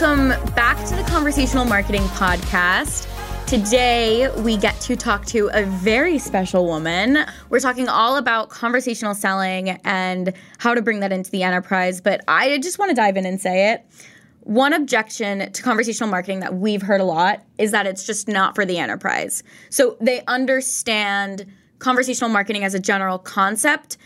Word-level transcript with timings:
Welcome 0.00 0.28
back 0.54 0.76
to 0.86 0.94
the 0.94 1.02
Conversational 1.02 1.64
Marketing 1.64 2.02
Podcast. 2.02 3.08
Today, 3.48 4.30
we 4.42 4.56
get 4.56 4.80
to 4.82 4.94
talk 4.94 5.26
to 5.26 5.50
a 5.52 5.64
very 5.64 6.20
special 6.20 6.66
woman. 6.66 7.26
We're 7.50 7.58
talking 7.58 7.88
all 7.88 8.16
about 8.16 8.48
conversational 8.48 9.16
selling 9.16 9.70
and 9.70 10.32
how 10.58 10.74
to 10.74 10.82
bring 10.82 11.00
that 11.00 11.10
into 11.10 11.32
the 11.32 11.42
enterprise. 11.42 12.00
But 12.00 12.20
I 12.28 12.58
just 12.58 12.78
want 12.78 12.90
to 12.90 12.94
dive 12.94 13.16
in 13.16 13.26
and 13.26 13.40
say 13.40 13.72
it. 13.72 13.84
One 14.42 14.72
objection 14.72 15.50
to 15.50 15.62
conversational 15.64 16.08
marketing 16.08 16.38
that 16.40 16.54
we've 16.54 16.82
heard 16.82 17.00
a 17.00 17.04
lot 17.04 17.42
is 17.58 17.72
that 17.72 17.84
it's 17.84 18.06
just 18.06 18.28
not 18.28 18.54
for 18.54 18.64
the 18.64 18.78
enterprise. 18.78 19.42
So 19.68 19.96
they 20.00 20.22
understand 20.28 21.44
conversational 21.80 22.30
marketing 22.30 22.62
as 22.62 22.72
a 22.72 22.78
general 22.78 23.18
concept, 23.18 23.96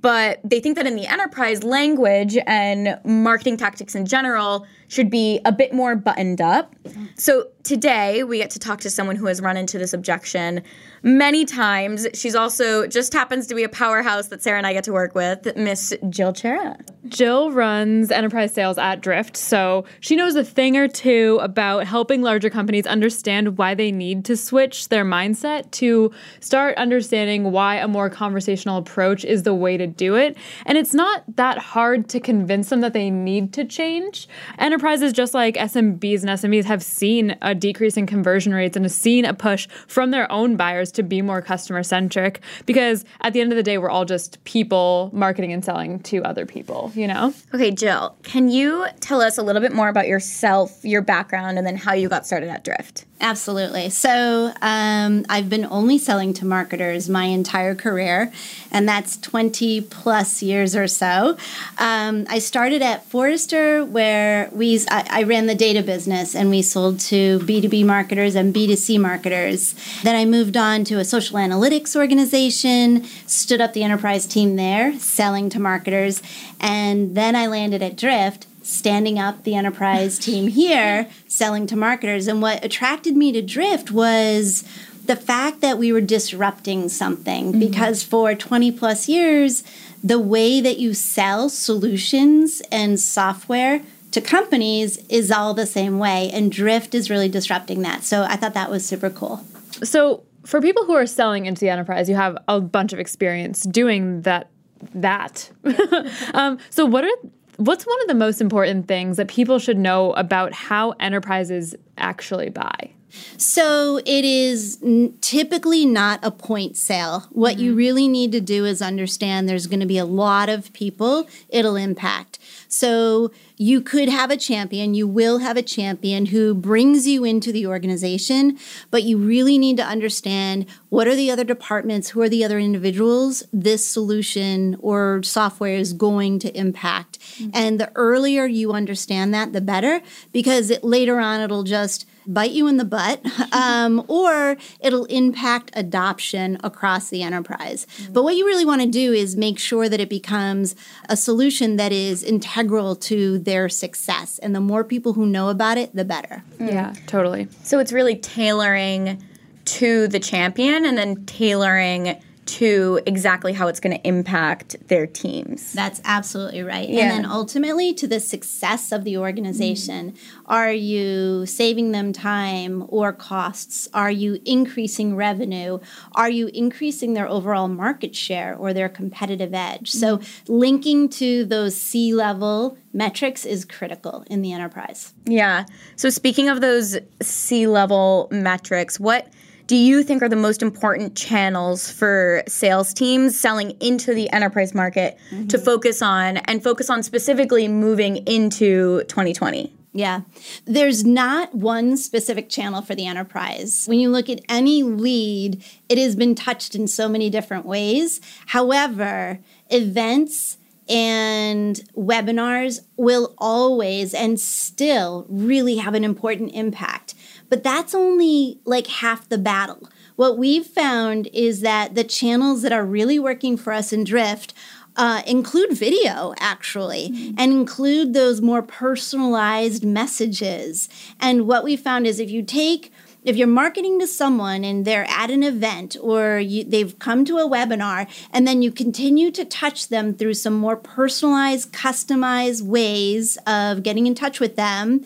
but 0.00 0.40
they 0.42 0.60
think 0.60 0.76
that 0.76 0.86
in 0.86 0.96
the 0.96 1.06
enterprise 1.06 1.62
language 1.62 2.38
and 2.46 2.98
marketing 3.04 3.58
tactics 3.58 3.94
in 3.94 4.06
general 4.06 4.66
should 4.88 5.10
be 5.10 5.40
a 5.44 5.52
bit 5.52 5.72
more 5.72 5.96
buttoned 5.96 6.40
up. 6.40 6.74
So 7.16 7.48
today 7.62 8.24
we 8.24 8.38
get 8.38 8.50
to 8.50 8.58
talk 8.58 8.80
to 8.80 8.90
someone 8.90 9.16
who 9.16 9.26
has 9.26 9.40
run 9.40 9.56
into 9.56 9.78
this 9.78 9.92
objection 9.92 10.62
many 11.02 11.44
times. 11.44 12.06
She's 12.14 12.34
also 12.34 12.86
just 12.86 13.12
happens 13.12 13.46
to 13.48 13.54
be 13.54 13.64
a 13.64 13.68
powerhouse 13.68 14.28
that 14.28 14.42
Sara 14.42 14.58
and 14.58 14.66
I 14.66 14.72
get 14.72 14.84
to 14.84 14.92
work 14.92 15.14
with, 15.14 15.56
Miss 15.56 15.94
Jill 16.10 16.32
Chiara. 16.32 16.76
Jill 17.08 17.52
runs 17.52 18.10
enterprise 18.10 18.52
sales 18.52 18.78
at 18.78 19.00
Drift, 19.00 19.36
so 19.36 19.84
she 20.00 20.14
knows 20.16 20.36
a 20.36 20.44
thing 20.44 20.76
or 20.76 20.88
two 20.88 21.38
about 21.42 21.86
helping 21.86 22.22
larger 22.22 22.50
companies 22.50 22.86
understand 22.86 23.58
why 23.58 23.74
they 23.74 23.90
need 23.90 24.24
to 24.26 24.36
switch 24.36 24.88
their 24.88 25.04
mindset 25.04 25.70
to 25.72 26.12
start 26.40 26.76
understanding 26.76 27.50
why 27.50 27.76
a 27.76 27.88
more 27.88 28.08
conversational 28.08 28.78
approach 28.78 29.24
is 29.24 29.42
the 29.42 29.54
way 29.54 29.76
to 29.76 29.81
do 29.86 30.14
it. 30.14 30.36
And 30.66 30.78
it's 30.78 30.94
not 30.94 31.24
that 31.36 31.58
hard 31.58 32.08
to 32.10 32.20
convince 32.20 32.68
them 32.70 32.80
that 32.80 32.92
they 32.92 33.10
need 33.10 33.52
to 33.54 33.64
change. 33.64 34.28
Enterprises, 34.58 35.12
just 35.12 35.34
like 35.34 35.54
SMBs 35.56 36.20
and 36.20 36.30
SMEs, 36.30 36.64
have 36.64 36.82
seen 36.82 37.36
a 37.42 37.54
decrease 37.54 37.96
in 37.96 38.06
conversion 38.06 38.54
rates 38.54 38.76
and 38.76 38.84
have 38.84 38.92
seen 38.92 39.24
a 39.24 39.34
push 39.34 39.68
from 39.86 40.10
their 40.10 40.30
own 40.30 40.56
buyers 40.56 40.92
to 40.92 41.02
be 41.02 41.22
more 41.22 41.42
customer 41.42 41.82
centric 41.82 42.40
because 42.66 43.04
at 43.20 43.32
the 43.32 43.40
end 43.40 43.52
of 43.52 43.56
the 43.56 43.62
day, 43.62 43.78
we're 43.78 43.90
all 43.90 44.04
just 44.04 44.42
people 44.44 45.10
marketing 45.12 45.52
and 45.52 45.64
selling 45.64 46.00
to 46.00 46.22
other 46.24 46.46
people, 46.46 46.92
you 46.94 47.06
know? 47.06 47.32
Okay, 47.54 47.70
Jill, 47.70 48.16
can 48.22 48.48
you 48.48 48.86
tell 49.00 49.20
us 49.20 49.38
a 49.38 49.42
little 49.42 49.62
bit 49.62 49.72
more 49.72 49.88
about 49.88 50.06
yourself, 50.08 50.84
your 50.84 51.02
background, 51.02 51.58
and 51.58 51.66
then 51.66 51.76
how 51.76 51.92
you 51.92 52.08
got 52.08 52.26
started 52.26 52.48
at 52.48 52.64
Drift? 52.64 53.06
Absolutely. 53.22 53.88
So 53.88 54.52
um, 54.60 55.24
I've 55.28 55.48
been 55.48 55.64
only 55.66 55.96
selling 55.96 56.34
to 56.34 56.44
marketers 56.44 57.08
my 57.08 57.26
entire 57.26 57.76
career, 57.76 58.32
and 58.72 58.88
that's 58.88 59.16
20 59.18 59.71
plus 59.80 60.42
years 60.42 60.76
or 60.76 60.86
so. 60.86 61.36
Um, 61.78 62.26
I 62.28 62.38
started 62.38 62.82
at 62.82 63.04
Forrester, 63.06 63.84
where 63.84 64.50
we 64.52 64.84
I, 64.90 65.06
I, 65.10 65.22
ran 65.22 65.46
the 65.46 65.54
data 65.54 65.82
business, 65.82 66.34
and 66.34 66.50
we 66.50 66.62
sold 66.62 67.00
to 67.00 67.38
B2B 67.40 67.84
marketers 67.84 68.34
and 68.34 68.54
B2C 68.54 69.00
marketers. 69.00 69.74
Then 70.02 70.16
I 70.16 70.24
moved 70.24 70.56
on 70.56 70.84
to 70.84 70.98
a 70.98 71.04
social 71.04 71.36
analytics 71.38 71.96
organization, 71.96 73.04
stood 73.26 73.60
up 73.60 73.72
the 73.72 73.82
enterprise 73.82 74.26
team 74.26 74.56
there, 74.56 74.98
selling 74.98 75.48
to 75.50 75.60
marketers, 75.60 76.22
and 76.60 77.14
then 77.14 77.34
I 77.34 77.46
landed 77.46 77.82
at 77.82 77.96
Drift 77.96 78.46
standing 78.62 79.18
up 79.18 79.42
the 79.42 79.54
enterprise 79.54 80.18
team 80.18 80.48
here, 80.62 81.08
selling 81.26 81.66
to 81.66 81.76
marketers. 81.76 82.28
And 82.28 82.40
what 82.40 82.64
attracted 82.64 83.16
me 83.16 83.32
to 83.32 83.42
Drift 83.42 83.90
was 83.90 84.64
the 85.04 85.16
fact 85.16 85.60
that 85.60 85.78
we 85.78 85.92
were 85.92 86.00
disrupting 86.00 86.88
something 86.88 87.50
mm-hmm. 87.50 87.58
because 87.58 88.02
for 88.02 88.34
20 88.34 88.72
plus 88.72 89.08
years, 89.08 89.64
the 90.02 90.18
way 90.18 90.60
that 90.60 90.78
you 90.78 90.94
sell 90.94 91.48
solutions 91.48 92.62
and 92.70 92.98
software 92.98 93.82
to 94.12 94.20
companies 94.20 94.98
is 95.08 95.30
all 95.30 95.54
the 95.54 95.66
same 95.66 95.98
way. 95.98 96.30
And 96.32 96.52
Drift 96.52 96.94
is 96.94 97.10
really 97.10 97.28
disrupting 97.28 97.82
that. 97.82 98.04
So 98.04 98.22
I 98.22 98.36
thought 98.36 98.54
that 98.54 98.70
was 98.70 98.84
super 98.84 99.10
cool. 99.10 99.44
So, 99.82 100.22
for 100.44 100.60
people 100.60 100.84
who 100.84 100.94
are 100.94 101.06
selling 101.06 101.46
into 101.46 101.60
the 101.60 101.68
enterprise, 101.68 102.08
you 102.08 102.16
have 102.16 102.36
a 102.48 102.60
bunch 102.60 102.92
of 102.92 102.98
experience 102.98 103.62
doing 103.62 104.22
that. 104.22 104.50
That. 104.94 105.48
um, 106.34 106.58
so, 106.68 106.84
what 106.84 107.04
are 107.04 107.16
what's 107.56 107.86
one 107.86 108.02
of 108.02 108.08
the 108.08 108.14
most 108.14 108.40
important 108.40 108.88
things 108.88 109.16
that 109.18 109.28
people 109.28 109.60
should 109.60 109.78
know 109.78 110.12
about 110.14 110.52
how 110.52 110.90
enterprises 110.98 111.76
actually 111.96 112.50
buy? 112.50 112.90
So 113.36 113.98
it 113.98 114.24
is 114.24 114.78
typically 115.20 115.84
not 115.86 116.20
a 116.22 116.30
point 116.30 116.76
sale. 116.76 117.26
What 117.30 117.54
mm-hmm. 117.54 117.64
you 117.64 117.74
really 117.74 118.08
need 118.08 118.32
to 118.32 118.40
do 118.40 118.64
is 118.64 118.82
understand 118.82 119.48
there's 119.48 119.66
going 119.66 119.80
to 119.80 119.86
be 119.86 119.98
a 119.98 120.04
lot 120.04 120.48
of 120.48 120.72
people 120.72 121.26
it'll 121.48 121.76
impact. 121.76 122.38
So 122.68 123.30
you 123.56 123.80
could 123.80 124.08
have 124.08 124.30
a 124.30 124.36
champion, 124.36 124.94
you 124.94 125.06
will 125.06 125.38
have 125.38 125.56
a 125.56 125.62
champion 125.62 126.26
who 126.26 126.54
brings 126.54 127.06
you 127.06 127.22
into 127.22 127.52
the 127.52 127.66
organization, 127.66 128.58
but 128.90 129.04
you 129.04 129.18
really 129.18 129.56
need 129.56 129.76
to 129.76 129.84
understand 129.84 130.66
what 130.88 131.06
are 131.06 131.14
the 131.14 131.30
other 131.30 131.44
departments, 131.44 132.08
who 132.10 132.22
are 132.22 132.28
the 132.28 132.44
other 132.44 132.58
individuals 132.58 133.44
this 133.52 133.86
solution 133.86 134.76
or 134.80 135.22
software 135.22 135.76
is 135.76 135.92
going 135.92 136.38
to 136.40 136.56
impact. 136.58 137.20
Mm-hmm. 137.20 137.50
And 137.54 137.78
the 137.78 137.92
earlier 137.94 138.46
you 138.46 138.72
understand 138.72 139.32
that, 139.34 139.52
the 139.52 139.60
better, 139.60 140.00
because 140.32 140.70
it, 140.70 140.82
later 140.82 141.20
on 141.20 141.40
it'll 141.40 141.62
just 141.62 142.06
bite 142.26 142.52
you 142.52 142.66
in 142.66 142.76
the 142.76 142.84
butt, 142.84 143.20
um, 143.52 144.04
or 144.08 144.56
it'll 144.80 145.04
impact 145.06 145.70
adoption 145.74 146.58
across 146.62 147.10
the 147.10 147.22
enterprise. 147.22 147.86
Mm-hmm. 147.86 148.12
But 148.12 148.24
what 148.24 148.36
you 148.36 148.46
really 148.46 148.64
want 148.64 148.82
to 148.82 148.88
do 148.88 149.12
is 149.12 149.36
make 149.36 149.58
sure 149.58 149.88
that 149.88 150.00
it 150.00 150.08
becomes 150.08 150.74
a 151.08 151.16
solution 151.16 151.76
that 151.76 151.92
is 151.92 152.22
integral 152.22 152.96
to 152.96 153.38
their 153.38 153.68
success. 153.68 154.38
And 154.38 154.54
the 154.54 154.60
more 154.60 154.84
people 154.84 155.12
who 155.14 155.26
know 155.26 155.48
about 155.48 155.78
it, 155.78 155.94
the 155.94 156.04
better. 156.04 156.42
Mm. 156.58 156.72
Yeah, 156.72 156.94
totally. 157.06 157.48
So 157.62 157.78
it's 157.78 157.92
really 157.92 158.16
tailoring 158.16 159.22
to 159.64 160.08
the 160.08 160.18
champion 160.18 160.84
and 160.84 160.98
then 160.98 161.24
tailoring 161.24 162.20
to 162.44 163.00
exactly 163.06 163.52
how 163.52 163.68
it's 163.68 163.78
going 163.78 163.96
to 163.96 164.06
impact 164.06 164.76
their 164.88 165.06
teams. 165.06 165.72
That's 165.72 166.00
absolutely 166.04 166.62
right. 166.62 166.88
Yeah. 166.88 167.02
And 167.02 167.10
then 167.10 167.30
ultimately 167.30 167.94
to 167.94 168.06
the 168.08 168.18
success 168.18 168.90
of 168.90 169.04
the 169.04 169.16
organization. 169.16 170.12
Mm-hmm. 170.12 170.52
Are 170.52 170.72
you 170.72 171.46
saving 171.46 171.92
them 171.92 172.12
time 172.12 172.84
or 172.88 173.12
costs? 173.12 173.88
Are 173.94 174.10
you 174.10 174.40
increasing 174.44 175.14
revenue? 175.14 175.78
Are 176.16 176.30
you 176.30 176.48
increasing 176.48 177.14
their 177.14 177.28
overall 177.28 177.68
market 177.68 178.16
share 178.16 178.56
or 178.56 178.72
their 178.72 178.88
competitive 178.88 179.54
edge? 179.54 179.92
Mm-hmm. 179.92 179.98
So 179.98 180.20
linking 180.48 181.08
to 181.10 181.44
those 181.44 181.76
C 181.76 182.12
level 182.12 182.76
metrics 182.92 183.44
is 183.44 183.64
critical 183.64 184.24
in 184.26 184.42
the 184.42 184.52
enterprise. 184.52 185.14
Yeah. 185.24 185.64
So 185.96 186.10
speaking 186.10 186.48
of 186.48 186.60
those 186.60 186.98
C 187.22 187.66
level 187.66 188.28
metrics, 188.30 188.98
what 188.98 189.28
do 189.66 189.76
you 189.76 190.02
think 190.02 190.22
are 190.22 190.28
the 190.28 190.36
most 190.36 190.62
important 190.62 191.16
channels 191.16 191.90
for 191.90 192.42
sales 192.46 192.92
teams 192.92 193.38
selling 193.38 193.70
into 193.80 194.14
the 194.14 194.30
enterprise 194.30 194.74
market 194.74 195.18
mm-hmm. 195.30 195.46
to 195.48 195.58
focus 195.58 196.02
on 196.02 196.38
and 196.38 196.62
focus 196.62 196.90
on 196.90 197.02
specifically 197.02 197.68
moving 197.68 198.18
into 198.18 199.02
2020? 199.04 199.72
Yeah. 199.94 200.22
There's 200.64 201.04
not 201.04 201.54
one 201.54 201.96
specific 201.98 202.48
channel 202.48 202.80
for 202.80 202.94
the 202.94 203.06
enterprise. 203.06 203.84
When 203.86 204.00
you 204.00 204.08
look 204.08 204.30
at 204.30 204.40
any 204.48 204.82
lead, 204.82 205.62
it 205.88 205.98
has 205.98 206.16
been 206.16 206.34
touched 206.34 206.74
in 206.74 206.88
so 206.88 207.08
many 207.08 207.28
different 207.28 207.66
ways. 207.66 208.20
However, 208.46 209.40
events 209.70 210.56
and 210.92 211.76
webinars 211.96 212.80
will 212.98 213.34
always 213.38 214.12
and 214.12 214.38
still 214.38 215.26
really 215.30 215.76
have 215.76 215.94
an 215.94 216.04
important 216.04 216.52
impact. 216.52 217.14
But 217.48 217.64
that's 217.64 217.94
only 217.94 218.60
like 218.66 218.86
half 218.88 219.26
the 219.28 219.38
battle. 219.38 219.88
What 220.16 220.36
we've 220.36 220.66
found 220.66 221.28
is 221.32 221.62
that 221.62 221.94
the 221.94 222.04
channels 222.04 222.60
that 222.60 222.72
are 222.72 222.84
really 222.84 223.18
working 223.18 223.56
for 223.56 223.72
us 223.72 223.90
in 223.90 224.04
Drift 224.04 224.52
uh, 224.94 225.22
include 225.26 225.72
video 225.72 226.34
actually 226.38 227.08
mm-hmm. 227.08 227.34
and 227.38 227.52
include 227.52 228.12
those 228.12 228.42
more 228.42 228.62
personalized 228.62 229.86
messages. 229.86 230.90
And 231.18 231.46
what 231.46 231.64
we 231.64 231.74
found 231.74 232.06
is 232.06 232.20
if 232.20 232.30
you 232.30 232.42
take 232.42 232.92
if 233.24 233.36
you're 233.36 233.46
marketing 233.46 234.00
to 234.00 234.06
someone 234.06 234.64
and 234.64 234.84
they're 234.84 235.08
at 235.08 235.30
an 235.30 235.42
event 235.42 235.96
or 236.00 236.38
you, 236.38 236.64
they've 236.64 236.98
come 236.98 237.24
to 237.24 237.38
a 237.38 237.48
webinar 237.48 238.08
and 238.32 238.46
then 238.46 238.62
you 238.62 238.72
continue 238.72 239.30
to 239.30 239.44
touch 239.44 239.88
them 239.88 240.14
through 240.14 240.34
some 240.34 240.54
more 240.54 240.76
personalized 240.76 241.72
customized 241.72 242.62
ways 242.62 243.38
of 243.46 243.82
getting 243.82 244.06
in 244.06 244.14
touch 244.14 244.40
with 244.40 244.56
them 244.56 245.04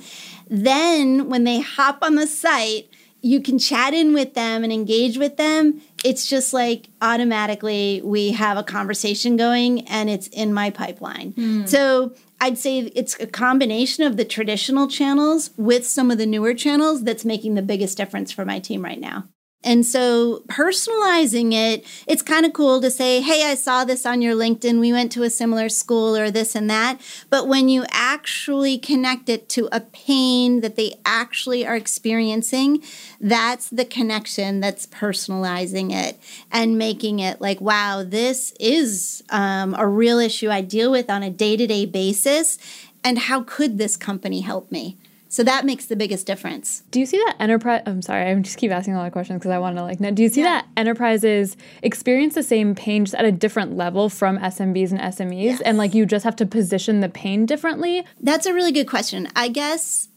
then 0.49 1.29
when 1.29 1.45
they 1.45 1.61
hop 1.61 1.99
on 2.03 2.15
the 2.15 2.27
site, 2.27 2.89
you 3.21 3.41
can 3.41 3.59
chat 3.59 3.93
in 3.93 4.15
with 4.15 4.35
them 4.35 4.63
and 4.63 4.73
engage 4.73 5.19
with 5.19 5.37
them. 5.37 5.81
It's 6.05 6.29
just 6.29 6.53
like 6.53 6.89
automatically 7.03 8.01
we 8.05 8.33
have 8.33 8.57
a 8.57 8.63
conversation 8.63 9.37
going 9.37 9.87
and 9.89 10.09
it's 10.09 10.29
in 10.29 10.55
my 10.55 10.71
pipeline. 10.71 11.33
Mm. 11.33 11.69
So 11.69 12.15
I'd 12.41 12.59
say 12.59 12.81
it's 12.81 13.19
a 13.19 13.27
combination 13.27 14.05
of 14.05 14.17
the 14.17 14.25
traditional 14.25 14.89
channels 14.89 15.51
with 15.57 15.87
some 15.87 16.11
of 16.11 16.19
the 16.19 16.27
newer 16.27 16.55
channels 16.55 17.05
that's 17.05 17.25
making 17.25 17.55
the 17.55 17.63
biggest 17.63 17.97
difference 17.97 18.31
for 18.31 18.45
my 18.45 18.59
team 18.59 18.85
right 18.85 19.01
now. 19.01 19.29
And 19.65 19.85
so 19.85 20.45
personalizing 20.47 21.53
it, 21.53 21.85
it's 22.07 22.23
kind 22.23 22.47
of 22.47 22.53
cool 22.53 22.81
to 22.81 22.89
say, 22.89 23.21
hey, 23.21 23.51
I 23.51 23.57
saw 23.57 23.85
this 23.85 24.07
on 24.07 24.23
your 24.23 24.37
LinkedIn. 24.37 24.79
We 24.79 24.93
went 24.93 25.11
to 25.13 25.25
a 25.25 25.31
similar 25.31 25.69
school 25.69 26.17
or 26.17 26.31
this 26.31 26.55
and 26.55 26.71
that. 26.71 27.01
But 27.31 27.49
when 27.49 27.69
you 27.69 27.85
actually 27.91 28.79
connect 28.79 29.29
it 29.29 29.49
to 29.51 29.69
a 29.73 29.81
pain 29.81 30.61
that 30.61 30.77
they 30.77 30.95
actually 31.05 31.67
are 31.67 31.75
experiencing, 31.75 32.81
that's 33.21 33.69
the 33.69 33.85
connection 33.85 34.61
that's 34.61 34.87
personalizing 34.87 35.93
it 35.93 36.17
and 36.53 36.79
making 36.79 37.19
it 37.19 37.41
like, 37.41 37.61
wow, 37.61 38.05
this 38.07 38.53
is 38.61 39.25
um, 39.31 39.75
a 39.77 39.89
real 39.89 40.21
issue 40.21 40.49
I 40.49 40.61
deal 40.61 40.93
with 40.93 41.11
on 41.11 41.25
a 41.25 41.31
day 41.31 41.57
to 41.57 41.67
day 41.67 41.87
basis. 41.87 42.59
And 43.03 43.19
how 43.19 43.43
could 43.43 43.79
this 43.79 43.97
company 43.97 44.43
help 44.43 44.71
me? 44.71 44.97
So 45.37 45.45
that 45.45 45.67
makes 45.67 45.85
the 45.85 45.97
biggest 45.97 46.27
difference. 46.27 46.83
Do 46.91 46.99
you 46.99 47.05
see 47.05 47.19
that 47.19 47.37
enterprise? 47.39 47.83
I'm 47.85 48.01
sorry, 48.01 48.31
I 48.31 48.35
just 48.37 48.57
keep 48.57 48.71
asking 48.71 48.95
a 48.95 48.97
lot 48.97 49.07
of 49.07 49.13
questions 49.13 49.39
because 49.39 49.51
I 49.51 49.59
want 49.59 49.77
to 49.77 49.83
like 49.83 50.01
know. 50.01 50.11
Do 50.11 50.23
you 50.23 50.31
see 50.31 50.41
yeah. 50.41 50.63
that 50.63 50.69
enterprises 50.79 51.59
experience 51.83 52.37
the 52.37 52.43
same 52.43 52.75
pain 52.75 53.05
just 53.05 53.15
at 53.15 53.27
a 53.27 53.33
different 53.33 53.77
level 53.77 54.09
from 54.09 54.39
SMBs 54.39 54.93
and 54.93 54.99
SMEs, 54.99 55.43
yes. 55.43 55.61
and 55.61 55.77
like 55.77 55.93
you 55.93 56.07
just 56.07 56.25
have 56.25 56.37
to 56.37 56.47
position 56.47 57.01
the 57.01 57.11
pain 57.11 57.45
differently? 57.45 58.07
That's 58.19 58.47
a 58.47 58.55
really 58.55 58.73
good 58.73 58.87
question. 58.87 59.29
I 59.37 59.49
guess 59.49 60.09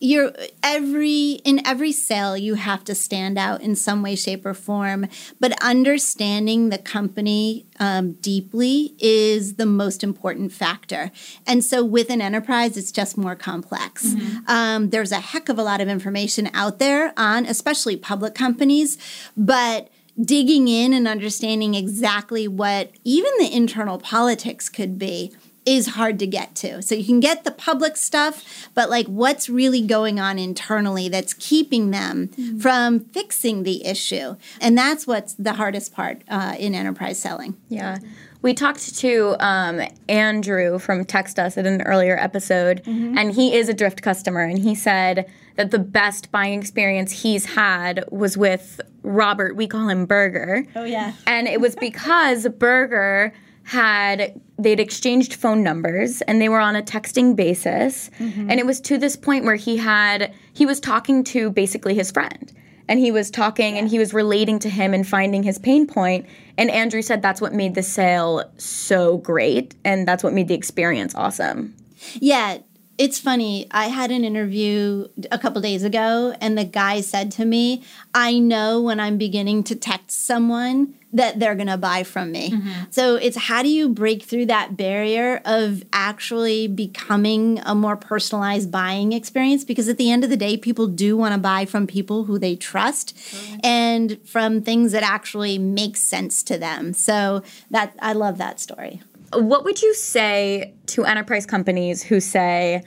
you're 0.00 0.32
every 0.62 1.32
in 1.44 1.64
every 1.66 1.92
sale 1.92 2.36
you 2.36 2.54
have 2.54 2.82
to 2.84 2.94
stand 2.94 3.36
out 3.36 3.60
in 3.60 3.76
some 3.76 4.02
way 4.02 4.16
shape 4.16 4.46
or 4.46 4.54
form. 4.54 5.06
But 5.38 5.62
understanding 5.62 6.70
the 6.70 6.78
company 6.78 7.66
um, 7.78 8.12
deeply 8.12 8.94
is 8.98 9.54
the 9.54 9.66
most 9.66 10.02
important 10.02 10.52
factor. 10.52 11.12
And 11.46 11.62
so 11.62 11.84
with 11.84 12.10
an 12.10 12.22
enterprise 12.22 12.78
it's 12.78 12.90
just 12.90 13.18
more 13.18 13.36
complex. 13.36 14.06
Mm-hmm. 14.06 14.50
um, 14.50 14.90
there's 14.90 15.12
a 15.12 15.20
heck 15.20 15.50
of 15.50 15.58
a 15.58 15.62
lot 15.62 15.82
of 15.82 15.88
information 15.88 16.48
out 16.54 16.78
there 16.78 17.12
on 17.18 17.44
especially 17.44 17.96
public 17.96 18.34
companies. 18.34 18.96
But 19.36 19.90
digging 20.20 20.68
in 20.68 20.92
and 20.92 21.06
understanding 21.06 21.74
exactly 21.74 22.48
what 22.48 22.90
even 23.04 23.30
the 23.38 23.54
internal 23.54 23.98
politics 23.98 24.68
could 24.68 24.98
be 24.98 25.32
is 25.66 25.88
hard 25.88 26.18
to 26.18 26.26
get 26.26 26.54
to. 26.56 26.82
So 26.82 26.94
you 26.94 27.04
can 27.04 27.20
get 27.20 27.44
the 27.44 27.50
public 27.50 27.96
stuff, 27.96 28.68
but 28.74 28.88
like 28.88 29.06
what's 29.06 29.48
really 29.48 29.82
going 29.82 30.18
on 30.18 30.38
internally 30.38 31.08
that's 31.08 31.34
keeping 31.34 31.90
them 31.90 32.28
mm-hmm. 32.28 32.58
from 32.58 33.00
fixing 33.00 33.62
the 33.62 33.84
issue. 33.84 34.36
And 34.60 34.76
that's 34.76 35.06
what's 35.06 35.34
the 35.34 35.54
hardest 35.54 35.92
part 35.92 36.22
uh, 36.28 36.56
in 36.58 36.74
enterprise 36.74 37.18
selling. 37.18 37.56
Yeah. 37.68 37.98
We 38.42 38.54
talked 38.54 38.96
to 38.96 39.36
um, 39.38 39.82
Andrew 40.08 40.78
from 40.78 41.04
TextUs 41.04 41.58
at 41.58 41.66
an 41.66 41.82
earlier 41.82 42.16
episode, 42.16 42.82
mm-hmm. 42.84 43.18
and 43.18 43.32
he 43.32 43.54
is 43.54 43.68
a 43.68 43.74
Drift 43.74 44.00
customer, 44.00 44.40
and 44.40 44.58
he 44.58 44.74
said 44.74 45.30
that 45.56 45.70
the 45.72 45.78
best 45.78 46.32
buying 46.32 46.58
experience 46.58 47.22
he's 47.22 47.44
had 47.44 48.02
was 48.10 48.38
with 48.38 48.80
Robert. 49.02 49.56
We 49.56 49.66
call 49.66 49.90
him 49.90 50.06
Burger. 50.06 50.64
Oh, 50.74 50.84
yeah. 50.84 51.12
And 51.26 51.48
it 51.48 51.60
was 51.60 51.76
because 51.76 52.48
Burger 52.48 53.34
had 53.70 54.40
they'd 54.58 54.80
exchanged 54.80 55.32
phone 55.32 55.62
numbers 55.62 56.22
and 56.22 56.42
they 56.42 56.48
were 56.48 56.58
on 56.58 56.74
a 56.74 56.82
texting 56.82 57.36
basis 57.36 58.10
mm-hmm. 58.18 58.50
and 58.50 58.58
it 58.58 58.66
was 58.66 58.80
to 58.80 58.98
this 58.98 59.14
point 59.14 59.44
where 59.44 59.54
he 59.54 59.76
had 59.76 60.34
he 60.52 60.66
was 60.66 60.80
talking 60.80 61.22
to 61.22 61.50
basically 61.50 61.94
his 61.94 62.10
friend 62.10 62.52
and 62.88 62.98
he 62.98 63.12
was 63.12 63.30
talking 63.30 63.74
yeah. 63.74 63.80
and 63.80 63.88
he 63.88 63.96
was 63.96 64.12
relating 64.12 64.58
to 64.58 64.68
him 64.68 64.92
and 64.92 65.06
finding 65.06 65.44
his 65.44 65.56
pain 65.56 65.86
point 65.86 66.26
and 66.58 66.68
andrew 66.68 67.00
said 67.00 67.22
that's 67.22 67.40
what 67.40 67.54
made 67.54 67.76
the 67.76 67.82
sale 67.82 68.42
so 68.56 69.18
great 69.18 69.76
and 69.84 70.08
that's 70.08 70.24
what 70.24 70.32
made 70.32 70.48
the 70.48 70.54
experience 70.54 71.14
awesome 71.14 71.72
yeah 72.14 72.58
it's 73.00 73.18
funny. 73.18 73.66
I 73.70 73.86
had 73.86 74.10
an 74.10 74.24
interview 74.24 75.08
a 75.32 75.38
couple 75.38 75.62
days 75.62 75.84
ago, 75.84 76.36
and 76.38 76.58
the 76.58 76.66
guy 76.66 77.00
said 77.00 77.32
to 77.32 77.46
me, 77.46 77.82
I 78.14 78.38
know 78.38 78.82
when 78.82 79.00
I'm 79.00 79.16
beginning 79.16 79.64
to 79.64 79.74
text 79.74 80.26
someone 80.26 80.94
that 81.10 81.40
they're 81.40 81.54
going 81.54 81.66
to 81.66 81.78
buy 81.78 82.02
from 82.02 82.30
me. 82.30 82.50
Mm-hmm. 82.50 82.70
So 82.90 83.16
it's 83.16 83.38
how 83.38 83.62
do 83.62 83.70
you 83.70 83.88
break 83.88 84.24
through 84.24 84.46
that 84.46 84.76
barrier 84.76 85.40
of 85.46 85.82
actually 85.94 86.68
becoming 86.68 87.60
a 87.64 87.74
more 87.74 87.96
personalized 87.96 88.70
buying 88.70 89.14
experience? 89.14 89.64
Because 89.64 89.88
at 89.88 89.96
the 89.96 90.10
end 90.10 90.22
of 90.22 90.28
the 90.28 90.36
day, 90.36 90.58
people 90.58 90.86
do 90.86 91.16
want 91.16 91.32
to 91.32 91.40
buy 91.40 91.64
from 91.64 91.86
people 91.86 92.24
who 92.24 92.38
they 92.38 92.54
trust 92.54 93.16
mm-hmm. 93.16 93.60
and 93.64 94.28
from 94.28 94.60
things 94.60 94.92
that 94.92 95.02
actually 95.02 95.56
make 95.56 95.96
sense 95.96 96.42
to 96.42 96.58
them. 96.58 96.92
So 96.92 97.42
that 97.70 97.96
I 98.02 98.12
love 98.12 98.36
that 98.36 98.60
story. 98.60 99.00
What 99.32 99.64
would 99.64 99.80
you 99.80 99.94
say 99.94 100.74
to 100.86 101.04
enterprise 101.04 101.46
companies 101.46 102.02
who 102.02 102.20
say, 102.20 102.82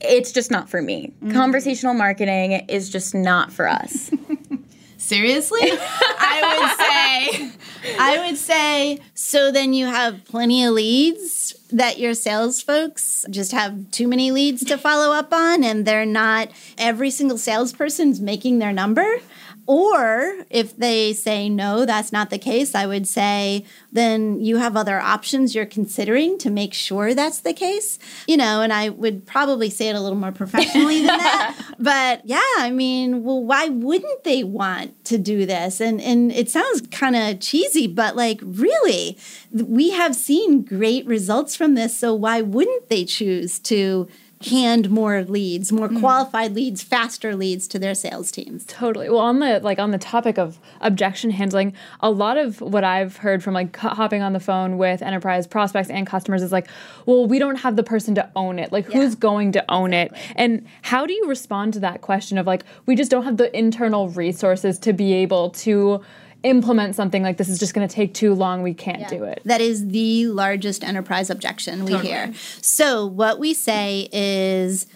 it's 0.00 0.32
just 0.32 0.50
not 0.50 0.70
for 0.70 0.80
me? 0.80 1.12
Mm-hmm. 1.22 1.32
Conversational 1.32 1.94
marketing 1.94 2.52
is 2.68 2.88
just 2.90 3.14
not 3.14 3.52
for 3.52 3.68
us. 3.68 4.10
Seriously? 4.96 5.60
I 5.62 6.58
would 6.60 7.42
say, 7.48 7.96
I 7.98 8.26
would 8.26 8.36
say, 8.36 8.98
so 9.14 9.50
then 9.50 9.72
you 9.72 9.86
have 9.86 10.24
plenty 10.24 10.64
of 10.64 10.74
leads 10.74 11.54
that 11.72 11.98
your 11.98 12.14
sales 12.14 12.60
folks 12.62 13.24
just 13.30 13.52
have 13.52 13.90
too 13.90 14.08
many 14.08 14.30
leads 14.30 14.64
to 14.66 14.76
follow 14.76 15.12
up 15.12 15.32
on 15.32 15.64
and 15.64 15.86
they're 15.86 16.06
not, 16.06 16.50
every 16.78 17.10
single 17.10 17.38
salesperson's 17.38 18.20
making 18.20 18.58
their 18.58 18.72
number. 18.72 19.18
Or 19.70 20.34
if 20.50 20.76
they 20.76 21.12
say, 21.12 21.48
no, 21.48 21.86
that's 21.86 22.10
not 22.10 22.30
the 22.30 22.38
case, 22.38 22.74
I 22.74 22.86
would 22.86 23.06
say, 23.06 23.64
then 23.92 24.40
you 24.40 24.56
have 24.56 24.76
other 24.76 24.98
options 24.98 25.54
you're 25.54 25.64
considering 25.64 26.38
to 26.38 26.50
make 26.50 26.74
sure 26.74 27.14
that's 27.14 27.42
the 27.42 27.52
case. 27.52 27.96
You 28.26 28.36
know, 28.36 28.62
and 28.62 28.72
I 28.72 28.88
would 28.88 29.28
probably 29.28 29.70
say 29.70 29.88
it 29.88 29.94
a 29.94 30.00
little 30.00 30.18
more 30.18 30.32
professionally 30.32 31.06
than 31.06 31.16
that. 31.18 31.56
But 31.78 32.26
yeah, 32.26 32.40
I 32.58 32.70
mean, 32.72 33.22
well, 33.22 33.42
why 33.42 33.68
wouldn't 33.68 34.24
they 34.24 34.42
want 34.42 35.02
to 35.04 35.16
do 35.16 35.46
this? 35.46 35.80
And, 35.80 36.00
and 36.00 36.32
it 36.32 36.50
sounds 36.50 36.82
kind 36.90 37.14
of 37.14 37.38
cheesy, 37.40 37.86
but 37.86 38.16
like, 38.16 38.40
really, 38.42 39.16
we 39.52 39.90
have 39.90 40.16
seen 40.16 40.62
great 40.62 41.06
results 41.06 41.54
from 41.54 41.74
this. 41.74 41.96
So 41.96 42.12
why 42.12 42.42
wouldn't 42.42 42.88
they 42.88 43.04
choose 43.04 43.60
to? 43.60 44.08
Hand 44.48 44.88
more 44.88 45.22
leads, 45.22 45.70
more 45.70 45.88
mm. 45.88 46.00
qualified 46.00 46.54
leads, 46.54 46.82
faster 46.82 47.36
leads 47.36 47.68
to 47.68 47.78
their 47.78 47.94
sales 47.94 48.30
teams. 48.30 48.64
Totally. 48.64 49.10
Well, 49.10 49.18
on 49.18 49.40
the 49.40 49.60
like 49.60 49.78
on 49.78 49.90
the 49.90 49.98
topic 49.98 50.38
of 50.38 50.58
objection 50.80 51.30
handling, 51.30 51.74
a 52.00 52.10
lot 52.10 52.38
of 52.38 52.60
what 52.60 52.82
I've 52.82 53.18
heard 53.18 53.42
from 53.42 53.52
like 53.52 53.76
hopping 53.76 54.22
on 54.22 54.32
the 54.32 54.40
phone 54.40 54.78
with 54.78 55.02
enterprise 55.02 55.46
prospects 55.46 55.90
and 55.90 56.06
customers 56.06 56.42
is 56.42 56.52
like, 56.52 56.68
well, 57.04 57.26
we 57.26 57.38
don't 57.38 57.56
have 57.56 57.76
the 57.76 57.82
person 57.82 58.14
to 58.14 58.30
own 58.34 58.58
it. 58.58 58.72
Like, 58.72 58.88
yeah. 58.88 59.00
who's 59.00 59.14
going 59.14 59.52
to 59.52 59.64
own 59.70 59.92
it? 59.92 60.12
And 60.36 60.66
how 60.82 61.04
do 61.04 61.12
you 61.12 61.26
respond 61.28 61.74
to 61.74 61.80
that 61.80 62.00
question 62.00 62.38
of 62.38 62.46
like, 62.46 62.64
we 62.86 62.96
just 62.96 63.10
don't 63.10 63.24
have 63.24 63.36
the 63.36 63.54
internal 63.56 64.08
resources 64.08 64.78
to 64.80 64.94
be 64.94 65.12
able 65.12 65.50
to 65.50 66.02
implement 66.42 66.94
something 66.94 67.22
like 67.22 67.36
this 67.36 67.48
is 67.48 67.58
just 67.58 67.74
going 67.74 67.86
to 67.86 67.94
take 67.94 68.14
too 68.14 68.34
long. 68.34 68.62
We 68.62 68.74
can't 68.74 69.00
yeah. 69.00 69.08
do 69.08 69.24
it. 69.24 69.42
That 69.44 69.60
is 69.60 69.88
the 69.88 70.26
largest 70.26 70.84
enterprise 70.84 71.30
objection 71.30 71.84
we 71.84 71.92
totally. 71.92 72.10
hear. 72.10 72.32
So, 72.60 73.06
what 73.06 73.38
we 73.38 73.54
say 73.54 74.08
is 74.12 74.86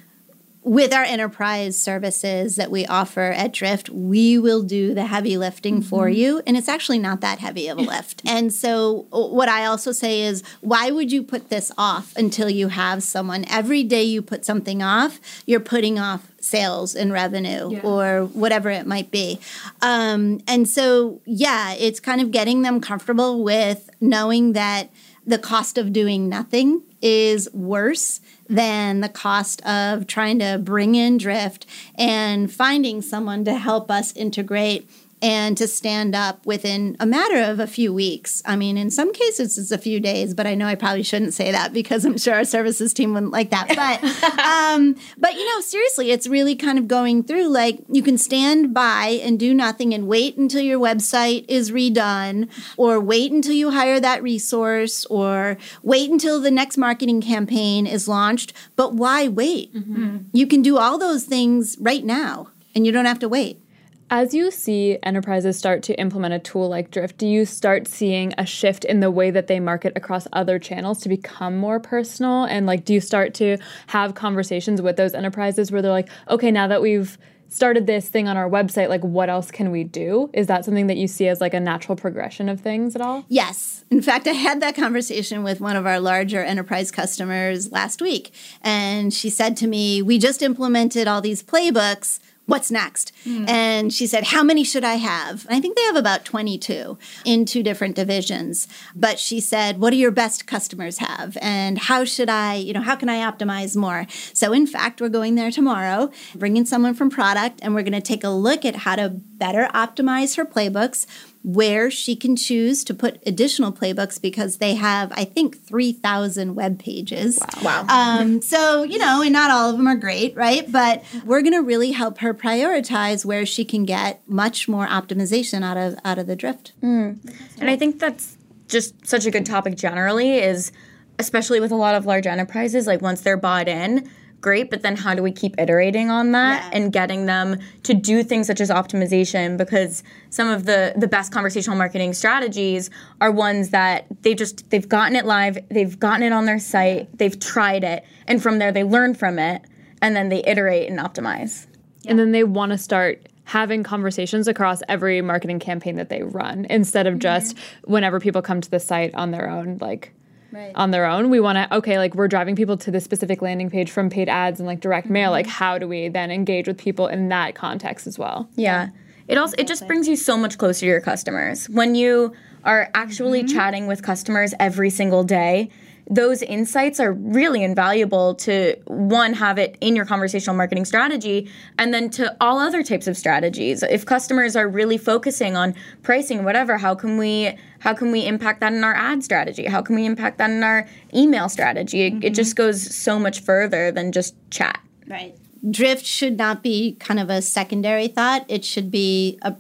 with 0.65 0.95
our 0.95 1.03
enterprise 1.03 1.79
services 1.79 2.57
that 2.57 2.71
we 2.71 2.87
offer 2.87 3.21
at 3.21 3.53
Drift, 3.53 3.91
we 3.91 4.39
will 4.39 4.63
do 4.63 4.95
the 4.95 5.05
heavy 5.05 5.37
lifting 5.37 5.77
mm-hmm. 5.77 5.89
for 5.89 6.09
you. 6.09 6.41
And 6.47 6.57
it's 6.57 6.69
actually 6.69 6.99
not 6.99 7.21
that 7.21 7.39
heavy 7.39 7.69
of 7.69 7.79
a 7.79 7.83
lift. 7.83 8.23
and 8.27 8.53
so, 8.53 9.07
what 9.11 9.49
I 9.49 9.67
also 9.67 9.93
say 9.93 10.23
is, 10.23 10.43
why 10.63 10.91
would 10.91 11.13
you 11.13 11.23
put 11.23 11.51
this 11.51 11.71
off 11.77 12.17
until 12.17 12.49
you 12.49 12.69
have 12.69 13.03
someone? 13.03 13.45
Every 13.51 13.83
day 13.83 14.03
you 14.03 14.23
put 14.23 14.45
something 14.45 14.83
off, 14.83 15.21
you're 15.47 15.61
putting 15.61 15.99
off 15.99 16.31
sales 16.41 16.95
and 16.95 17.13
revenue 17.13 17.71
yeah. 17.71 17.81
or 17.83 18.25
whatever 18.27 18.71
it 18.71 18.87
might 18.87 19.11
be. 19.11 19.39
Um, 19.83 20.41
and 20.49 20.69
so, 20.69 21.21
yeah, 21.27 21.75
it's 21.75 22.01
kind 22.01 22.21
of 22.21 22.31
getting 22.31 22.63
them 22.63 22.81
comfortable 22.81 23.43
with 23.43 23.91
knowing 24.01 24.53
that 24.53 24.91
the 25.27 25.39
cost 25.39 25.79
of 25.79 25.93
doing 25.93 26.29
nothing 26.29 26.83
is 27.01 27.49
worse 27.53 28.21
than 28.49 29.01
the 29.01 29.09
cost 29.09 29.65
of 29.67 30.07
trying 30.07 30.39
to 30.39 30.59
bring 30.63 30.95
in 30.95 31.19
drift 31.19 31.67
and 31.97 32.53
finding 32.53 33.01
someone 33.03 33.45
to 33.45 33.55
help 33.55 33.91
us 33.91 34.15
integrate 34.17 34.89
and 35.25 35.57
to 35.57 35.67
stand 35.67 36.15
up 36.15 36.45
within 36.45 36.99
a 37.01 37.07
matter 37.07 37.41
of 37.51 37.59
a 37.59 37.67
few 37.67 37.95
weeks. 37.95 38.43
I 38.45 38.57
mean, 38.57 38.77
in 38.77 38.91
some 38.91 39.11
cases 39.11 39.57
it's 39.57 39.71
a 39.71 39.79
few 39.79 39.99
days, 39.99 40.35
but 40.35 40.47
I 40.47 40.55
know 40.55 40.67
I 40.67 40.75
probably 40.75 41.03
shouldn't 41.03 41.33
say 41.33 41.51
that 41.51 41.73
because 41.73 42.05
I'm 42.05 42.19
sure 42.19 42.35
our 42.35 42.45
services 42.45 42.93
team 42.93 43.15
wouldn't 43.15 43.33
like 43.33 43.49
that. 43.51 43.65
But, 43.75 44.05
um, 44.39 44.97
but 45.17 45.35
you 45.35 45.45
know, 45.47 45.61
seriously, 45.61 46.11
it's 46.11 46.27
really 46.27 46.55
kind 46.55 46.79
of 46.79 46.87
going 46.87 47.23
through 47.25 47.49
like 47.49 47.79
you 47.89 48.03
can 48.03 48.19
stand 48.19 48.75
by 48.75 49.19
and 49.23 49.39
do 49.39 49.55
nothing 49.55 49.95
and 49.95 50.07
wait 50.07 50.37
until 50.37 50.61
your 50.61 50.79
website 50.79 51.47
is 51.49 51.71
redone, 51.71 52.49
or 52.77 53.01
wait 53.01 53.33
until 53.33 53.53
you 53.55 53.71
hire 53.71 53.99
that 54.01 54.23
resource, 54.23 55.07
or 55.07 55.57
wait 55.83 56.11
until 56.11 56.41
the 56.41 56.51
next 56.51 56.77
marketing 56.77 57.23
campaign 57.23 57.87
is 57.87 58.07
launched. 58.07 58.53
But 58.77 58.95
why 58.95 59.29
wait? 59.29 59.75
Mm-hmm. 59.75 60.19
You 60.33 60.47
can 60.47 60.61
do 60.61 60.77
all 60.77 60.99
those 60.99 61.25
things 61.25 61.77
right 61.81 62.05
now, 62.05 62.49
and 62.75 62.87
you 62.87 62.93
don't 62.93 63.07
have 63.07 63.21
to 63.21 63.29
wait. 63.29 63.64
As 64.11 64.35
you 64.35 64.51
see 64.51 64.99
enterprises 65.03 65.59
start 65.59 65.83
to 65.85 65.99
implement 65.99 66.35
a 66.35 66.39
tool 66.39 66.69
like 66.69 66.91
Drift, 66.91 67.17
do 67.17 67.27
you 67.27 67.47
start 67.47 67.89
seeing 67.89 68.35
a 68.37 68.45
shift 68.45 68.85
in 68.85 69.01
the 69.01 69.11
way 69.11 69.31
that 69.31 69.47
they 69.47 69.61
market 69.61 69.93
across 69.97 70.29
other 70.33 70.59
channels 70.59 71.01
to 71.01 71.09
become 71.09 71.57
more 71.57 71.81
personal? 71.81 72.45
And 72.45 72.67
like, 72.67 72.85
do 72.85 72.93
you 72.93 73.01
start 73.01 73.33
to 73.35 73.57
have 73.89 74.15
conversations 74.15 74.83
with 74.83 74.97
those 74.97 75.15
enterprises 75.15 75.73
where 75.73 75.81
they're 75.81 75.91
like, 75.91 76.11
okay, 76.29 76.51
now 76.51 76.69
that 76.69 76.83
we've 76.83 77.19
started 77.49 77.87
this 77.87 78.09
thing 78.09 78.27
on 78.27 78.37
our 78.37 78.51
website. 78.51 78.89
Like, 78.89 79.03
what 79.03 79.31
else 79.31 79.53
can 79.53 79.71
we 79.71 79.85
do? 79.85 80.29
Is 80.35 80.49
that 80.49 80.65
something 80.65 80.89
that 80.89 80.97
you 80.97 81.07
see 81.07 81.29
as 81.29 81.41
like 81.41 81.55
a 81.55 81.61
natural 81.61 81.95
progression 81.95 82.49
of 82.49 82.61
things 82.61 82.97
at 82.97 83.01
all? 83.01 83.25
Yes. 83.29 83.85
In 83.91 84.03
fact, 84.03 84.27
I 84.27 84.33
had 84.33 84.61
that 84.61 84.75
conversation 84.75 85.45
with 85.45 85.61
one 85.61 85.77
of 85.77 85.87
our 85.87 86.01
larger 86.01 86.43
enterprise 86.43 86.91
customers 86.91 87.71
last 87.71 88.03
week. 88.03 88.33
And 88.63 89.15
she 89.15 89.31
said 89.31 89.57
to 89.59 89.69
me, 89.69 90.03
We 90.03 90.19
just 90.19 90.43
implemented 90.43 91.07
all 91.07 91.21
these 91.21 91.43
playbooks 91.45 92.19
what's 92.47 92.71
next? 92.71 93.13
Mm. 93.25 93.49
And 93.49 93.93
she 93.93 94.07
said, 94.07 94.25
How 94.25 94.43
many 94.43 94.65
should 94.65 94.85
I 94.85 94.95
have? 94.95 95.47
And 95.47 95.57
I 95.57 95.61
think 95.61 95.77
they 95.77 95.83
have 95.85 95.97
about 95.97 96.25
22 96.25 96.99
in 97.25 97.45
two 97.45 97.63
different 97.63 97.97
divisions. 97.97 98.69
But 98.95 99.19
she 99.19 99.41
said, 99.41 99.79
What 99.79 99.91
do 99.91 99.97
your 99.97 100.11
best 100.11 100.47
customers 100.47 100.99
have? 100.99 101.37
And 101.41 101.79
how 101.79 102.05
should 102.05 102.29
I, 102.29 102.55
you 102.55 102.73
know, 102.73 102.83
how 102.83 102.97
can 102.97 103.09
I 103.09 103.19
optimize 103.31 103.77
more? 103.77 104.07
So, 104.33 104.53
in 104.53 104.67
fact, 104.67 105.01
we're 105.01 105.09
going 105.09 105.35
there 105.35 105.51
tomorrow, 105.51 106.11
bringing 106.35 106.65
someone 106.67 106.95
from 106.95 107.11
product, 107.11 107.61
and 107.63 107.75
we're 107.75 107.83
going 107.83 107.93
to 107.93 108.01
take 108.01 108.25
a 108.25 108.31
look 108.31 108.65
at 108.65 108.77
how 108.77 108.97
to 108.97 109.21
better 109.45 109.69
optimize 109.75 110.37
her 110.37 110.47
playbooks 110.47 111.05
where 111.43 111.91
she 111.91 112.17
can 112.17 112.35
choose 112.35 112.83
to 112.83 112.95
put 112.95 113.23
additional 113.27 113.71
playbooks 113.71 114.21
because 114.21 114.57
they 114.57 114.75
have, 114.75 115.13
I 115.13 115.25
think, 115.25 115.63
3,000 115.63 116.55
web 116.55 116.79
pages. 116.79 117.39
Wow. 117.63 117.85
wow. 117.87 117.87
Um, 117.91 118.41
so, 118.41 118.85
you 118.85 118.97
know, 118.97 119.21
and 119.21 119.35
not 119.35 119.51
all 119.51 119.69
of 119.69 119.77
them 119.77 119.87
are 119.87 119.97
great, 119.97 120.35
right? 120.35 120.71
But 120.73 121.05
we're 121.27 121.43
going 121.43 121.53
to 121.53 121.63
really 121.63 121.93
help 121.93 122.19
her 122.21 122.33
prioritize 122.33 123.27
where 123.27 123.45
she 123.45 123.67
can 123.67 123.85
get 123.85 124.27
much 124.27 124.67
more 124.67 124.87
optimization 124.87 125.63
out 125.63 125.77
of 125.77 125.99
out 126.07 126.19
of 126.19 126.27
the 126.27 126.37
drift. 126.37 126.73
Mm. 126.83 127.19
And 127.61 127.69
I 127.69 127.77
think 127.77 127.99
that's 127.99 128.39
just 128.69 129.07
such 129.07 129.27
a 129.27 129.31
good 129.31 129.45
topic 129.45 129.77
generally 129.77 130.39
is 130.39 130.73
especially 131.19 131.61
with 131.61 131.71
a 131.71 131.77
lot 131.77 131.95
of 131.95 132.07
large 132.07 132.27
enterprises 132.27 132.87
like 132.87 133.03
once 133.03 133.21
they're 133.21 133.37
bought 133.37 133.69
in 133.69 134.11
great, 134.45 134.69
but 134.69 134.83
then 134.83 134.95
how 134.95 135.15
do 135.15 135.23
we 135.23 135.33
keep 135.33 135.59
iterating 135.59 136.11
on 136.11 136.33
that 136.33 136.63
yeah. 136.63 136.79
and 136.79 136.93
getting 136.93 137.25
them 137.25 137.59
to 137.83 137.95
do 137.95 138.23
things 138.23 138.47
such 138.47 138.61
as 138.61 138.69
optimization? 138.69 139.57
Because 139.57 140.03
some 140.29 140.49
of 140.49 140.67
the 140.67 140.93
the 140.97 141.09
best 141.09 141.33
conversational 141.33 141.79
marketing 141.79 142.13
strategies 142.13 142.91
are 143.23 143.33
ones 143.33 143.71
that 143.71 144.05
they 144.21 144.35
just 144.35 144.69
they've 144.69 144.89
gotten 144.89 145.17
it 145.17 145.25
live, 145.25 145.57
they've 145.71 145.99
gotten 145.99 146.23
it 146.23 146.33
on 146.33 146.45
their 146.45 146.59
site, 146.59 147.09
they've 147.17 147.41
tried 147.41 147.85
it, 147.85 148.05
and 148.29 148.43
from 148.43 148.59
there 148.59 148.71
they 148.71 148.85
learn 148.85 149.15
from 149.15 149.39
it, 149.39 149.63
and 150.03 150.15
then 150.15 150.29
they 150.29 150.45
iterate 150.45 150.91
and 150.91 150.99
optimize. 151.01 151.67
Yeah. 152.03 152.11
And 152.11 152.19
then 152.19 152.33
they 152.33 152.45
want 152.45 152.73
to 152.73 152.79
start 152.79 153.27
having 153.45 153.83
conversations 153.83 154.47
across 154.47 154.83
every 154.91 155.23
marketing 155.23 155.59
campaign 155.59 155.97
that 155.97 156.11
they 156.11 156.23
run 156.23 156.67
instead 156.69 157.07
of 157.07 157.19
just 157.19 157.57
mm-hmm. 157.57 157.93
whenever 157.93 158.21
people 158.21 158.43
come 158.43 158.61
to 158.61 158.71
the 158.71 158.81
site 158.81 159.15
on 159.15 159.31
their 159.31 159.49
own 159.49 159.79
like 159.81 160.13
right. 160.55 160.73
on 160.75 160.91
their 160.91 161.07
own. 161.07 161.31
We 161.31 161.41
want 161.41 161.57
to 161.57 161.77
okay, 161.77 161.99
like 161.99 162.15
we're 162.15 162.29
driving 162.29 162.57
people 162.57 162.77
to 162.79 162.91
this 162.91 163.05
specific 163.05 163.43
landing 163.43 163.71
page 163.71 163.91
from 163.91 164.11
paid 164.11 164.29
ads 164.29 164.61
and 164.61 164.67
like 164.67 164.81
direct 164.81 165.07
mm-hmm. 165.07 165.15
mail. 165.15 165.31
Like 165.31 165.47
how 165.47 165.79
do 165.79 165.89
we 165.89 166.09
then 166.09 166.31
engage 166.31 166.67
with 166.67 166.79
people 166.79 167.09
in 167.09 167.29
that 167.29 167.55
context 167.55 168.07
as 168.07 168.19
well? 168.19 168.49
Yeah. 168.57 168.89
It 169.27 169.39
also 169.39 169.55
it 169.59 169.67
just 169.67 169.87
brings 169.87 170.07
you 170.07 170.17
so 170.17 170.37
much 170.37 170.59
closer 170.59 170.81
to 170.81 170.87
your 170.87 171.01
customers. 171.01 171.69
When 171.69 171.95
you 171.95 172.33
are 172.65 172.91
actually 172.95 173.43
mm-hmm. 173.43 173.55
chatting 173.55 173.87
with 173.87 174.03
customers 174.03 174.55
every 174.59 174.91
single 174.91 175.25
day, 175.25 175.71
those 176.09 176.43
insights 176.43 177.01
are 177.01 177.13
really 177.13 177.63
invaluable 177.63 178.35
to 178.35 178.77
one 178.87 179.33
have 179.33 179.59
it 179.59 179.77
in 179.81 179.97
your 179.97 180.05
conversational 180.05 180.55
marketing 180.55 180.85
strategy 180.85 181.51
and 181.79 181.95
then 181.95 182.11
to 182.11 182.37
all 182.41 182.59
other 182.59 182.83
types 182.83 183.07
of 183.07 183.17
strategies 183.17 183.83
if 183.83 184.05
customers 184.05 184.55
are 184.55 184.69
really 184.69 184.99
focusing 184.99 185.57
on 185.57 185.75
pricing 186.03 186.45
whatever 186.45 186.77
how 186.77 186.95
can 186.95 187.17
we 187.17 187.57
how 187.79 187.95
can 187.95 188.13
we 188.13 188.27
impact 188.27 188.61
that 188.61 188.73
in 188.73 188.85
our 188.85 188.95
ad 188.95 189.25
strategy 189.25 189.67
how 189.67 189.81
can 189.81 189.97
we 189.97 190.05
impact 190.05 190.39
that 190.39 190.51
in 190.51 190.63
our 190.63 190.87
email 191.15 191.49
strategy 191.49 192.11
mm-hmm. 192.11 192.23
it, 192.23 192.27
it 192.27 192.35
just 192.35 192.55
goes 192.55 192.95
so 192.95 193.19
much 193.19 193.41
further 193.41 193.91
than 193.91 194.13
just 194.13 194.35
chat 194.51 194.81
right 195.09 195.35
drift 195.71 196.05
should 196.05 196.37
not 196.37 196.63
be 196.63 196.97
kind 197.01 197.19
of 197.19 197.31
a 197.31 197.41
secondary 197.41 198.09
thought 198.09 198.45
it 198.49 198.65
should 198.65 198.91
be 198.91 199.39
a 199.43 199.57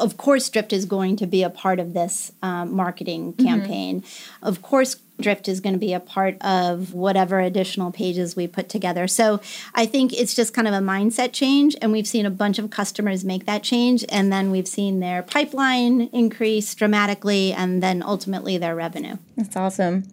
of 0.00 0.16
course, 0.16 0.48
Drift 0.48 0.72
is 0.72 0.86
going 0.86 1.16
to 1.16 1.26
be 1.26 1.42
a 1.42 1.50
part 1.50 1.78
of 1.78 1.92
this 1.92 2.32
um, 2.42 2.74
marketing 2.74 3.32
mm-hmm. 3.32 3.46
campaign. 3.46 4.00
Mm-hmm. 4.00 4.46
Of 4.46 4.62
course, 4.62 4.96
Drift 5.20 5.48
is 5.48 5.60
going 5.60 5.74
to 5.74 5.78
be 5.78 5.92
a 5.92 6.00
part 6.00 6.36
of 6.40 6.92
whatever 6.92 7.38
additional 7.38 7.92
pages 7.92 8.34
we 8.34 8.46
put 8.46 8.68
together. 8.68 9.06
So 9.06 9.40
I 9.74 9.86
think 9.86 10.12
it's 10.12 10.34
just 10.34 10.52
kind 10.52 10.66
of 10.66 10.74
a 10.74 10.78
mindset 10.78 11.32
change. 11.32 11.76
And 11.80 11.92
we've 11.92 12.06
seen 12.06 12.26
a 12.26 12.30
bunch 12.30 12.58
of 12.58 12.70
customers 12.70 13.24
make 13.24 13.46
that 13.46 13.62
change. 13.62 14.04
And 14.08 14.32
then 14.32 14.50
we've 14.50 14.66
seen 14.66 15.00
their 15.00 15.22
pipeline 15.22 16.08
increase 16.12 16.74
dramatically 16.74 17.52
and 17.52 17.82
then 17.82 18.02
ultimately 18.02 18.58
their 18.58 18.74
revenue. 18.74 19.16
That's 19.36 19.56
awesome. 19.56 20.04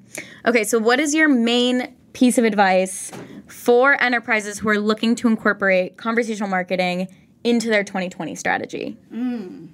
Okay, 0.45 0.63
so 0.63 0.77
what 0.77 0.99
is 0.99 1.15
your 1.15 1.27
main 1.27 1.93
piece 2.13 2.37
of 2.37 2.43
advice 2.43 3.11
for 3.47 4.01
enterprises 4.01 4.59
who 4.59 4.69
are 4.69 4.79
looking 4.79 5.15
to 5.15 5.27
incorporate 5.27 5.97
conversational 5.97 6.49
marketing 6.49 7.07
into 7.43 7.69
their 7.69 7.83
2020 7.83 8.35
strategy? 8.35 8.97
Mm. 9.11 9.69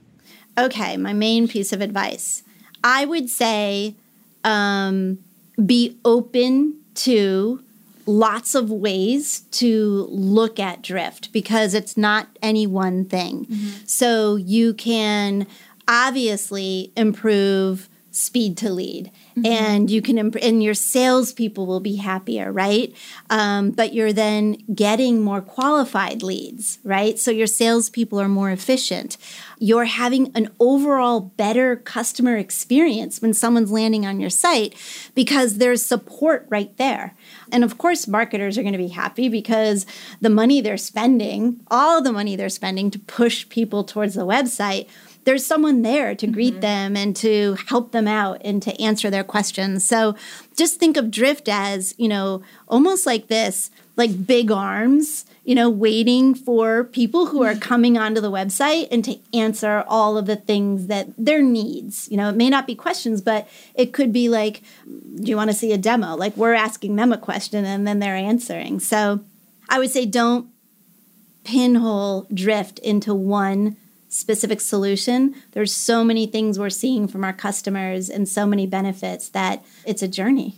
Okay, 0.57 0.97
my 0.97 1.13
main 1.13 1.47
piece 1.47 1.73
of 1.73 1.81
advice. 1.81 2.43
I 2.83 3.05
would 3.05 3.29
say, 3.29 3.95
um, 4.43 5.19
be 5.63 5.97
open 6.05 6.79
to 6.95 7.63
lots 8.05 8.55
of 8.55 8.69
ways 8.71 9.41
to 9.51 10.07
look 10.09 10.59
at 10.59 10.81
drift 10.81 11.31
because 11.33 11.73
it's 11.73 11.97
not 11.97 12.27
any 12.41 12.65
one 12.65 13.05
thing. 13.05 13.45
Mm-hmm. 13.45 13.85
So 13.85 14.37
you 14.37 14.73
can 14.73 15.45
obviously 15.87 16.91
improve 16.95 17.89
speed 18.11 18.57
to 18.57 18.69
lead 18.69 19.11
mm-hmm. 19.37 19.45
and 19.45 19.89
you 19.89 20.01
can 20.01 20.17
imp- 20.17 20.37
and 20.41 20.63
your 20.63 20.73
salespeople 20.73 21.65
will 21.65 21.79
be 21.79 21.97
happier 21.97 22.51
right 22.51 22.95
um, 23.29 23.71
but 23.71 23.93
you're 23.93 24.13
then 24.13 24.57
getting 24.73 25.21
more 25.21 25.41
qualified 25.41 26.23
leads 26.23 26.79
right 26.83 27.19
so 27.19 27.31
your 27.31 27.47
salespeople 27.47 28.19
are 28.19 28.29
more 28.29 28.51
efficient 28.51 29.17
you're 29.59 29.85
having 29.85 30.31
an 30.35 30.49
overall 30.59 31.19
better 31.19 31.75
customer 31.75 32.37
experience 32.37 33.21
when 33.21 33.33
someone's 33.33 33.71
landing 33.71 34.05
on 34.05 34.19
your 34.19 34.29
site 34.29 34.75
because 35.15 35.57
there's 35.57 35.83
support 35.83 36.45
right 36.49 36.75
there. 36.77 37.15
And 37.51 37.63
of 37.63 37.77
course, 37.77 38.07
marketers 38.07 38.57
are 38.57 38.61
going 38.61 38.73
to 38.73 38.77
be 38.77 38.89
happy 38.89 39.29
because 39.29 39.85
the 40.21 40.29
money 40.29 40.61
they're 40.61 40.77
spending, 40.77 41.61
all 41.71 42.01
the 42.01 42.11
money 42.11 42.35
they're 42.35 42.49
spending 42.49 42.91
to 42.91 42.99
push 42.99 43.49
people 43.49 43.83
towards 43.83 44.13
the 44.13 44.27
website, 44.27 44.87
there's 45.27 45.45
someone 45.45 45.81
there 45.81 46.15
to 46.15 46.25
greet 46.25 46.53
mm-hmm. 46.53 46.61
them 46.61 46.95
and 46.95 47.13
to 47.17 47.57
help 47.67 47.91
them 47.91 48.07
out 48.07 48.41
and 48.45 48.63
to 48.63 48.81
answer 48.81 49.09
their 49.09 49.25
questions. 49.25 49.85
So 49.85 50.15
just 50.55 50.79
think 50.79 50.95
of 50.95 51.11
Drift 51.11 51.49
as, 51.49 51.93
you 51.97 52.07
know, 52.07 52.41
almost 52.69 53.05
like 53.05 53.27
this, 53.27 53.69
like 53.97 54.25
big 54.25 54.49
arms 54.49 55.25
you 55.47 55.55
know, 55.55 55.69
waiting 55.69 56.35
for 56.35 56.83
people 56.83 57.27
who 57.27 57.41
are 57.41 57.55
coming 57.55 57.97
onto 57.97 58.19
the 58.19 58.29
website 58.29 58.89
and 58.91 59.01
to 59.05 59.17
answer 59.33 59.85
all 59.87 60.17
of 60.17 60.25
the 60.25 60.35
things 60.35 60.87
that 60.87 61.07
their 61.17 61.41
needs. 61.41 62.09
You 62.11 62.17
know, 62.17 62.27
it 62.27 62.35
may 62.35 62.49
not 62.49 62.67
be 62.67 62.75
questions, 62.75 63.21
but 63.21 63.47
it 63.73 63.93
could 63.93 64.11
be 64.11 64.27
like, 64.27 64.61
do 64.85 65.23
you 65.23 65.37
want 65.37 65.49
to 65.49 65.55
see 65.55 65.71
a 65.71 65.77
demo? 65.77 66.17
Like 66.17 66.35
we're 66.35 66.53
asking 66.53 66.97
them 66.97 67.13
a 67.13 67.17
question 67.17 67.63
and 67.63 67.87
then 67.87 67.99
they're 67.99 68.13
answering. 68.13 68.81
So 68.81 69.21
I 69.69 69.79
would 69.79 69.89
say 69.89 70.05
don't 70.05 70.49
pinhole 71.45 72.27
drift 72.33 72.79
into 72.79 73.13
one 73.13 73.77
specific 74.09 74.61
solution. 74.61 75.35
There's 75.51 75.73
so 75.73 76.03
many 76.03 76.27
things 76.27 76.57
we're 76.57 76.69
seeing 76.69 77.07
from 77.07 77.23
our 77.23 77.33
customers 77.33 78.09
and 78.09 78.27
so 78.27 78.45
many 78.45 78.65
benefits 78.67 79.29
that 79.29 79.63
it's 79.85 80.01
a 80.01 80.07
journey. 80.07 80.55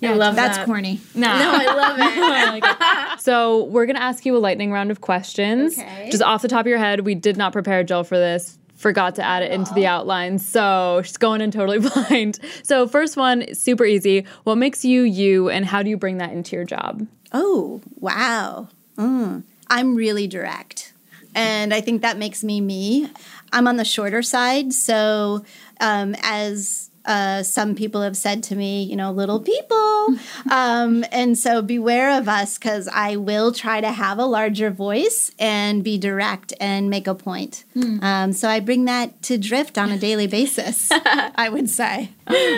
Yeah, 0.00 0.12
I 0.12 0.14
love 0.14 0.36
that's 0.36 0.58
that. 0.58 0.66
corny. 0.66 1.00
No, 1.14 1.28
no, 1.28 1.52
I 1.54 1.64
love 1.74 1.96
it. 1.98 2.62
like 2.62 3.12
it. 3.14 3.20
So 3.20 3.64
we're 3.64 3.86
gonna 3.86 4.00
ask 4.00 4.26
you 4.26 4.36
a 4.36 4.38
lightning 4.38 4.70
round 4.70 4.90
of 4.90 5.00
questions. 5.00 5.78
Okay. 5.78 6.08
Just 6.10 6.22
off 6.22 6.42
the 6.42 6.48
top 6.48 6.60
of 6.60 6.66
your 6.66 6.78
head, 6.78 7.00
we 7.00 7.14
did 7.14 7.36
not 7.36 7.52
prepare 7.52 7.82
Jill 7.84 8.04
for 8.04 8.18
this. 8.18 8.58
Forgot 8.74 9.14
to 9.14 9.22
add 9.22 9.42
it 9.42 9.50
into 9.52 9.72
the 9.72 9.86
outline, 9.86 10.38
so 10.38 11.00
she's 11.04 11.16
going 11.16 11.40
in 11.40 11.50
totally 11.50 11.78
blind. 11.88 12.38
So 12.64 12.86
first 12.86 13.16
one, 13.16 13.54
super 13.54 13.84
easy. 13.84 14.26
What 14.42 14.56
makes 14.56 14.84
you 14.84 15.02
you, 15.02 15.48
and 15.48 15.64
how 15.64 15.82
do 15.82 15.88
you 15.88 15.96
bring 15.96 16.18
that 16.18 16.32
into 16.32 16.56
your 16.56 16.64
job? 16.64 17.06
Oh 17.32 17.80
wow, 17.98 18.68
mm. 18.98 19.42
I'm 19.68 19.94
really 19.94 20.26
direct, 20.26 20.92
and 21.34 21.74
I 21.74 21.80
think 21.80 22.02
that 22.02 22.18
makes 22.18 22.44
me 22.44 22.60
me. 22.60 23.08
I'm 23.52 23.68
on 23.68 23.76
the 23.76 23.84
shorter 23.84 24.22
side, 24.22 24.72
so 24.72 25.44
um, 25.80 26.16
as 26.22 26.90
uh, 27.04 27.42
some 27.42 27.74
people 27.74 28.00
have 28.00 28.16
said 28.16 28.42
to 28.44 28.56
me, 28.56 28.82
you 28.84 28.96
know, 28.96 29.12
little 29.12 29.40
people. 29.40 30.16
um, 30.50 31.04
and 31.12 31.38
so 31.38 31.60
beware 31.60 32.18
of 32.18 32.28
us 32.28 32.58
because 32.58 32.88
I 32.88 33.16
will 33.16 33.52
try 33.52 33.80
to 33.80 33.90
have 33.90 34.18
a 34.18 34.24
larger 34.24 34.70
voice 34.70 35.30
and 35.38 35.84
be 35.84 35.98
direct 35.98 36.54
and 36.60 36.88
make 36.88 37.06
a 37.06 37.14
point. 37.14 37.64
Mm. 37.76 38.02
Um, 38.02 38.32
so 38.32 38.48
I 38.48 38.60
bring 38.60 38.86
that 38.86 39.22
to 39.24 39.38
Drift 39.38 39.76
on 39.76 39.90
a 39.90 39.98
daily 39.98 40.26
basis, 40.26 40.88
I 40.92 41.48
would 41.50 41.68
say. 41.68 42.10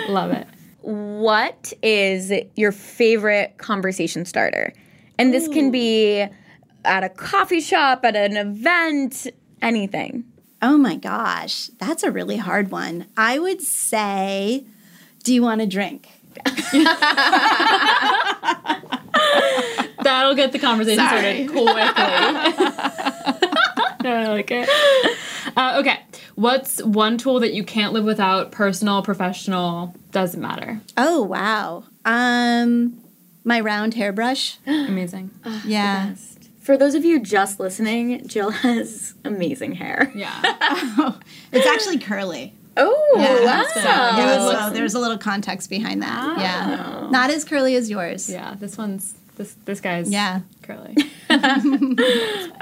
Love 0.08 0.30
it. 0.30 0.46
What 0.80 1.72
is 1.82 2.32
your 2.54 2.70
favorite 2.70 3.58
conversation 3.58 4.24
starter? 4.24 4.72
And 5.18 5.34
this 5.34 5.48
Ooh. 5.48 5.52
can 5.52 5.70
be 5.72 6.26
at 6.86 7.04
a 7.04 7.08
coffee 7.08 7.60
shop, 7.60 8.04
at 8.04 8.16
an 8.16 8.36
event, 8.36 9.26
anything. 9.60 10.24
Oh 10.62 10.78
my 10.78 10.96
gosh, 10.96 11.66
that's 11.78 12.02
a 12.02 12.10
really 12.10 12.38
hard 12.38 12.70
one. 12.70 13.06
I 13.16 13.38
would 13.38 13.60
say, 13.60 14.64
do 15.22 15.34
you 15.34 15.42
want 15.42 15.60
a 15.60 15.66
drink? 15.66 16.08
That'll 20.02 20.34
get 20.34 20.52
the 20.52 20.58
conversation 20.58 21.04
Sorry. 21.04 21.20
started 21.20 21.50
quickly. 21.50 21.74
no, 24.04 24.14
I 24.14 24.26
like 24.28 24.50
it. 24.50 24.68
Uh, 25.56 25.76
okay, 25.80 26.00
what's 26.36 26.82
one 26.82 27.18
tool 27.18 27.40
that 27.40 27.52
you 27.54 27.64
can't 27.64 27.92
live 27.92 28.04
without? 28.04 28.52
Personal, 28.52 29.02
professional, 29.02 29.94
doesn't 30.12 30.40
matter. 30.40 30.80
Oh 30.96 31.22
wow. 31.22 31.84
Um, 32.04 33.00
my 33.44 33.60
round 33.60 33.94
hairbrush. 33.94 34.58
Amazing. 34.66 35.30
yeah. 35.64 36.14
For 36.66 36.76
those 36.76 36.96
of 36.96 37.04
you 37.04 37.20
just 37.20 37.60
listening, 37.60 38.26
Jill 38.26 38.50
has 38.50 39.14
amazing 39.24 39.72
hair. 39.76 40.10
Yeah. 40.16 40.32
It's 41.52 41.64
actually 41.66 41.98
curly. 41.98 42.52
Oh, 42.76 43.14
Yeah, 43.16 43.44
wow. 43.44 43.64
so, 43.72 43.80
yeah, 43.80 44.66
so 44.68 44.74
there's 44.74 44.94
a 44.94 44.98
little 44.98 45.16
context 45.16 45.70
behind 45.70 46.02
that. 46.02 46.38
Yeah. 46.38 47.06
Not 47.10 47.30
as 47.30 47.44
curly 47.44 47.76
as 47.76 47.88
yours. 47.88 48.28
yeah. 48.28 48.54
This 48.58 48.76
one's 48.76 49.14
this 49.36 49.54
this 49.64 49.80
guy's 49.80 50.10
Yeah. 50.10 50.40
curly. 50.62 50.96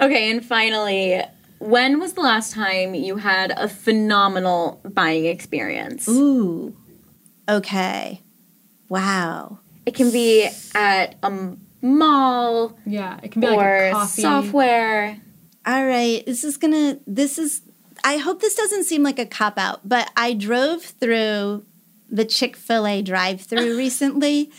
Okay, 0.04 0.30
and 0.30 0.44
finally, 0.44 1.22
when 1.58 1.98
was 1.98 2.12
the 2.12 2.20
last 2.20 2.52
time 2.52 2.94
you 2.94 3.16
had 3.16 3.52
a 3.56 3.68
phenomenal 3.68 4.80
buying 4.84 5.24
experience? 5.24 6.06
Ooh. 6.08 6.76
Okay. 7.48 8.20
Wow. 8.90 9.58
It 9.86 9.94
can 9.94 10.10
be 10.10 10.48
at 10.74 11.14
a 11.22 11.26
m- 11.26 11.60
mall 11.84 12.76
Yeah, 12.86 13.20
it 13.22 13.30
can 13.30 13.40
be 13.40 13.46
like 13.46 13.58
or 13.58 13.86
a 13.86 13.92
coffee. 13.92 14.22
Software. 14.22 15.20
All 15.66 15.86
right, 15.86 16.24
This 16.26 16.42
is 16.44 16.56
gonna. 16.56 16.98
This 17.06 17.38
is. 17.38 17.62
I 18.02 18.16
hope 18.18 18.40
this 18.40 18.54
doesn't 18.54 18.84
seem 18.84 19.02
like 19.02 19.18
a 19.18 19.24
cop 19.26 19.58
out, 19.58 19.88
but 19.88 20.10
I 20.16 20.34
drove 20.34 20.82
through 20.82 21.64
the 22.10 22.24
Chick 22.24 22.54
Fil 22.56 22.86
A 22.86 23.00
drive-through 23.02 23.76
recently, 23.78 24.50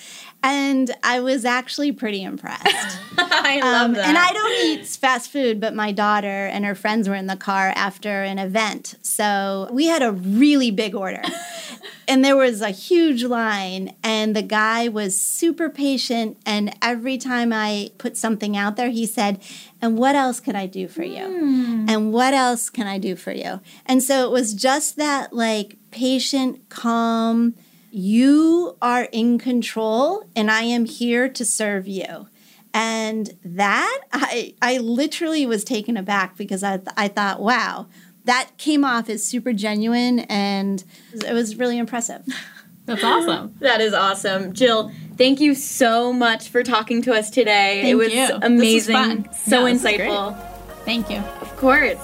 and 0.45 0.91
I 1.03 1.19
was 1.21 1.43
actually 1.43 1.91
pretty 1.91 2.21
impressed. 2.23 2.99
I 3.17 3.59
love 3.61 3.85
Um, 3.89 3.93
that. 3.93 4.07
And 4.07 4.17
I 4.17 4.31
don't 4.31 4.65
eat 4.65 4.85
fast 4.87 5.31
food, 5.31 5.59
but 5.59 5.73
my 5.73 5.91
daughter 5.91 6.45
and 6.45 6.63
her 6.65 6.75
friends 6.75 7.09
were 7.09 7.15
in 7.15 7.25
the 7.27 7.35
car 7.35 7.73
after 7.75 8.21
an 8.23 8.37
event. 8.39 8.95
So 9.01 9.67
we 9.71 9.87
had 9.87 10.03
a 10.03 10.11
really 10.11 10.69
big 10.71 10.93
order. 10.95 11.21
and 12.07 12.23
there 12.23 12.35
was 12.37 12.61
a 12.61 12.69
huge 12.69 13.23
line, 13.23 13.95
and 14.03 14.35
the 14.35 14.41
guy 14.43 14.87
was 14.87 15.19
super 15.19 15.69
patient. 15.69 16.37
And 16.45 16.75
every 16.81 17.17
time 17.17 17.51
I 17.51 17.89
put 17.97 18.15
something 18.17 18.55
out 18.55 18.75
there, 18.75 18.89
he 18.89 19.05
said, 19.07 19.41
And 19.81 19.97
what 19.97 20.13
else 20.15 20.39
can 20.39 20.55
I 20.55 20.67
do 20.67 20.87
for 20.87 21.03
you? 21.03 21.23
And 21.87 22.13
what 22.13 22.33
else 22.33 22.69
can 22.69 22.85
I 22.87 22.97
do 22.99 23.15
for 23.15 23.31
you? 23.31 23.61
And 23.85 24.03
so 24.03 24.25
it 24.25 24.31
was 24.31 24.53
just 24.53 24.95
that 24.97 25.33
like 25.33 25.77
patient, 25.91 26.69
calm, 26.69 27.55
you 27.95 28.77
are 28.81 29.07
in 29.11 29.37
control, 29.39 30.27
and 30.35 30.51
I 30.51 30.63
am 30.63 30.85
here 30.85 31.29
to 31.29 31.45
serve 31.45 31.87
you. 31.87 32.27
And 32.73 33.31
that 33.45 33.99
I 34.11 34.53
I 34.61 34.79
literally 34.79 35.45
was 35.45 35.63
taken 35.63 35.95
aback 35.95 36.35
because 36.35 36.61
I 36.61 36.81
I 36.97 37.07
thought, 37.07 37.41
wow, 37.41 37.87
that 38.25 38.49
came 38.57 38.83
off 38.83 39.09
as 39.09 39.23
super 39.23 39.53
genuine 39.53 40.19
and 40.19 40.83
it 41.13 41.31
was 41.31 41.55
really 41.55 41.77
impressive. 41.77 42.25
That's 42.85 43.03
awesome. 43.03 43.55
that 43.61 43.79
is 43.81 43.93
awesome. 43.93 44.51
Jill, 44.53 44.91
thank 45.17 45.39
you 45.39 45.55
so 45.55 46.11
much 46.13 46.49
for 46.49 46.63
talking 46.63 47.01
to 47.03 47.13
us 47.13 47.29
today. 47.29 47.89
it 47.89 47.95
was 47.95 48.09
you. 48.13 48.19
This 48.27 48.31
was 48.31 48.39
amazing. 48.43 48.93
fun. 48.93 49.33
So 49.33 49.65
Yeah, 49.65 49.73
this 49.73 49.77
is 49.77 49.95
great. 49.95 49.99
insightful. 50.01 50.37
Thank 50.83 51.09
you. 51.09 51.17
Of 51.17 51.55
course. 51.57 51.97